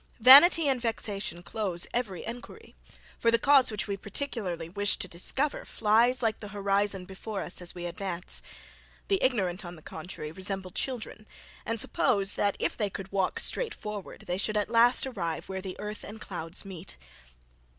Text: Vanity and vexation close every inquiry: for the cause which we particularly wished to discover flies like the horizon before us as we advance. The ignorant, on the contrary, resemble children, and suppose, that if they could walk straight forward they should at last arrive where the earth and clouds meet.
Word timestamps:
Vanity 0.19 0.67
and 0.67 0.81
vexation 0.81 1.43
close 1.43 1.85
every 1.93 2.23
inquiry: 2.23 2.73
for 3.19 3.29
the 3.29 3.37
cause 3.37 3.69
which 3.69 3.85
we 3.87 3.95
particularly 3.95 4.67
wished 4.67 4.99
to 4.99 5.07
discover 5.07 5.63
flies 5.63 6.23
like 6.23 6.39
the 6.39 6.47
horizon 6.47 7.05
before 7.05 7.39
us 7.41 7.61
as 7.61 7.75
we 7.75 7.85
advance. 7.85 8.41
The 9.09 9.21
ignorant, 9.23 9.63
on 9.63 9.75
the 9.75 9.83
contrary, 9.83 10.31
resemble 10.31 10.71
children, 10.71 11.27
and 11.67 11.79
suppose, 11.79 12.33
that 12.33 12.57
if 12.59 12.75
they 12.75 12.89
could 12.89 13.11
walk 13.11 13.37
straight 13.39 13.75
forward 13.75 14.21
they 14.21 14.39
should 14.39 14.57
at 14.57 14.71
last 14.71 15.05
arrive 15.05 15.47
where 15.47 15.61
the 15.61 15.79
earth 15.79 16.03
and 16.03 16.19
clouds 16.19 16.65
meet. 16.65 16.97